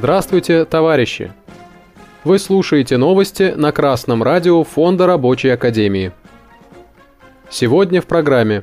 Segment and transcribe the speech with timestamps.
[0.00, 1.30] Здравствуйте, товарищи!
[2.24, 6.12] Вы слушаете новости на Красном радио Фонда Рабочей Академии.
[7.50, 8.62] Сегодня в программе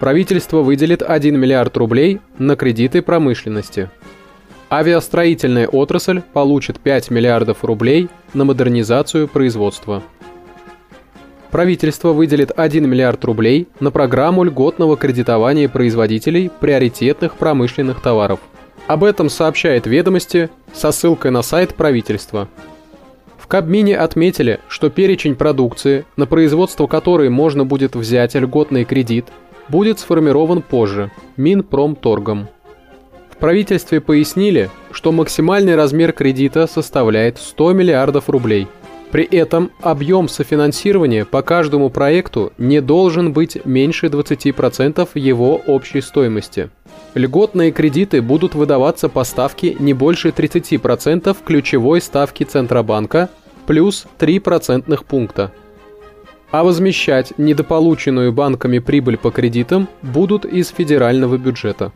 [0.00, 3.88] правительство выделит 1 миллиард рублей на кредиты промышленности.
[4.68, 10.02] Авиастроительная отрасль получит 5 миллиардов рублей на модернизацию производства.
[11.52, 18.40] Правительство выделит 1 миллиард рублей на программу льготного кредитования производителей приоритетных промышленных товаров–
[18.88, 22.48] об этом сообщает «Ведомости» со ссылкой на сайт правительства.
[23.36, 29.26] В Кабмине отметили, что перечень продукции, на производство которой можно будет взять льготный кредит,
[29.68, 32.48] будет сформирован позже, Минпромторгом.
[33.30, 38.68] В правительстве пояснили, что максимальный размер кредита составляет 100 миллиардов рублей.
[39.10, 46.70] При этом объем софинансирования по каждому проекту не должен быть меньше 20% его общей стоимости–
[47.18, 53.28] Льготные кредиты будут выдаваться по ставке не больше 30% ключевой ставки Центробанка
[53.66, 55.52] плюс 3 процентных пункта.
[56.52, 61.92] А возмещать недополученную банками прибыль по кредитам будут из федерального бюджета.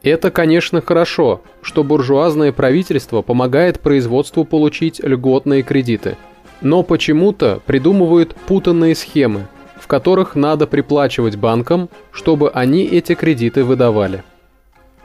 [0.00, 6.16] Это, конечно, хорошо, что буржуазное правительство помогает производству получить льготные кредиты.
[6.60, 9.48] Но почему-то придумывают путанные схемы–
[9.90, 14.22] которых надо приплачивать банкам, чтобы они эти кредиты выдавали.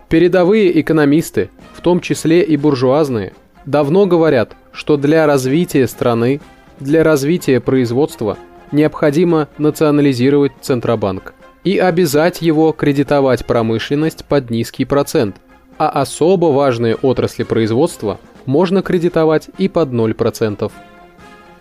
[0.10, 3.34] Передовые экономисты, в том числе и буржуазные,
[3.66, 6.40] давно говорят, что для развития страны,
[6.80, 8.38] для развития производства
[8.72, 11.34] необходимо национализировать Центробанк
[11.64, 15.38] и обязать его кредитовать промышленность под низкий процент,
[15.80, 20.72] а особо важные отрасли производства можно кредитовать и под 0%.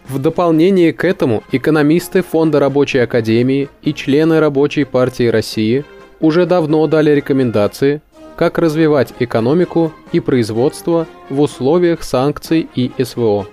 [0.09, 5.85] В дополнение к этому экономисты Фонда рабочей академии и члены Рабочей партии России
[6.21, 8.03] уже давно дали рекомендации,
[8.37, 13.47] как развивать экономику и производство в условиях санкций и СВО.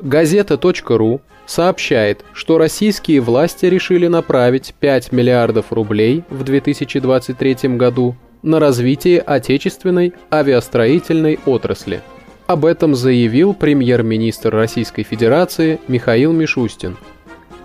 [0.00, 9.20] Газета.ру сообщает, что российские власти решили направить 5 миллиардов рублей в 2023 году на развитие
[9.20, 12.00] отечественной авиастроительной отрасли–
[12.46, 16.96] об этом заявил премьер-министр Российской Федерации Михаил Мишустин.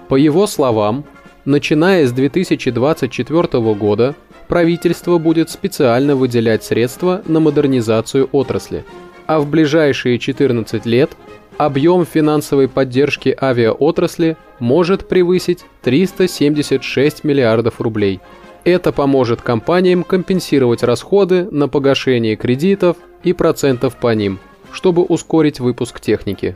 [0.08, 1.04] По его словам,
[1.46, 4.16] начиная с 2024 года
[4.48, 8.86] правительство будет специально выделять средства на модернизацию отрасли,
[9.28, 11.12] а в ближайшие 14 лет
[11.58, 18.22] объем финансовой поддержки авиаотрасли может превысить 376 миллиардов рублей.
[18.64, 24.40] Это поможет компаниям компенсировать расходы на погашение кредитов и процентов по ним–
[24.72, 26.56] чтобы ускорить выпуск техники.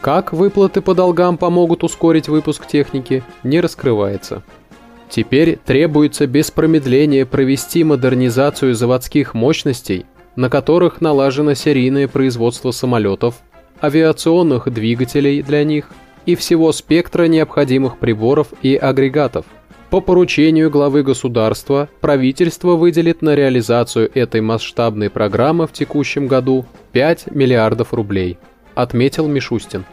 [0.00, 4.42] Как выплаты по долгам помогут ускорить выпуск техники, не раскрывается.
[5.08, 13.36] Теперь требуется без промедления провести модернизацию заводских мощностей, на которых налажено серийное производство самолетов,
[13.82, 15.90] авиационных двигателей для них
[16.26, 19.46] и всего спектра необходимых приборов и агрегатов.
[19.90, 27.30] По поручению главы государства правительство выделит на реализацию этой масштабной программы в текущем году 5
[27.30, 28.36] миллиардов рублей,
[28.74, 29.84] отметил Мишустин.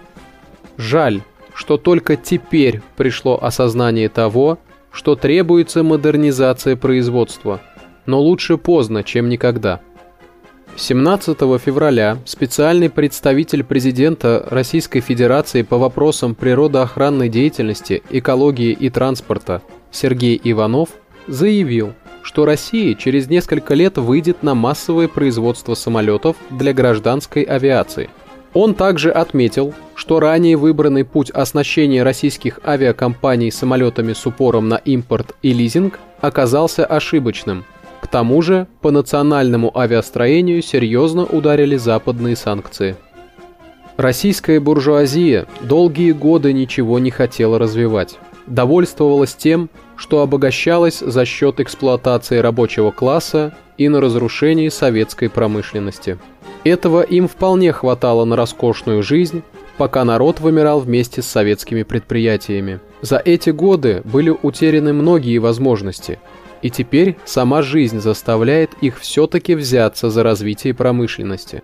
[0.78, 1.22] Жаль,
[1.54, 4.58] что только теперь пришло осознание того,
[4.92, 7.62] что требуется модернизация производства,
[8.08, 9.80] но лучше поздно, чем никогда.
[10.76, 19.62] 17 февраля специальный представитель президента Российской Федерации по вопросам природоохранной деятельности, экологии и транспорта
[19.94, 20.90] Сергей Иванов
[21.28, 21.94] заявил,
[22.24, 28.10] что Россия через несколько лет выйдет на массовое производство самолетов для гражданской авиации.
[28.54, 35.36] Он также отметил, что ранее выбранный путь оснащения российских авиакомпаний самолетами с упором на импорт
[35.42, 37.64] и лизинг оказался ошибочным.
[38.02, 42.96] К тому же, по национальному авиастроению серьезно ударили западные санкции.
[43.98, 48.18] Российская буржуазия долгие годы ничего не хотела развивать
[48.48, 56.18] довольствовалась тем, что обогащалась за счет эксплуатации рабочего класса и на разрушении советской промышленности.
[56.64, 59.44] Этого им вполне хватало на роскошную жизнь,
[59.78, 62.80] пока народ вымирал вместе с советскими предприятиями.
[63.02, 66.20] За эти годы были утеряны многие возможности,
[66.62, 71.64] и теперь сама жизнь заставляет их все-таки взяться за развитие промышленности.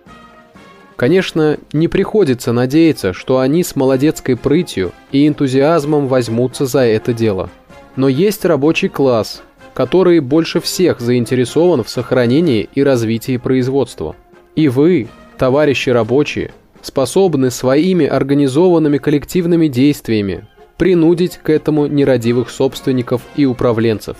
[0.96, 7.48] Конечно, не приходится надеяться, что они с молодецкой прытью и энтузиазмом возьмутся за это дело.
[7.96, 9.42] Но есть рабочий класс,
[9.74, 14.16] который больше всех заинтересован в сохранении и развитии производства.
[14.56, 15.08] И вы,
[15.38, 16.52] товарищи рабочие,
[16.82, 20.46] способны своими организованными коллективными действиями
[20.76, 24.16] принудить к этому нерадивых собственников и управленцев.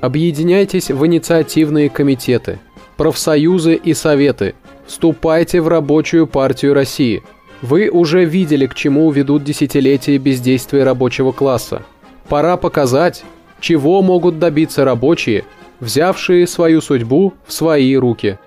[0.00, 2.58] Объединяйтесь в инициативные комитеты–
[2.96, 4.54] профсоюзы и советы,
[4.86, 7.22] вступайте в рабочую партию России.
[7.60, 11.82] Вы уже видели, к чему ведут десятилетия бездействия рабочего класса.
[12.28, 13.24] Пора показать,
[13.60, 15.44] чего могут добиться рабочие,
[15.80, 18.38] взявшие свою судьбу в свои руки.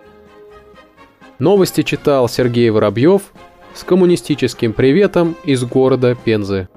[1.39, 3.21] Новости читал Сергей Воробьев
[3.73, 6.69] с коммунистическим приветом из города Пензы.